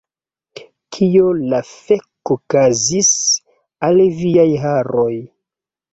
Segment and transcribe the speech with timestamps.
[0.95, 3.11] Kio la fek' okazis
[3.89, 5.11] al viaj haroj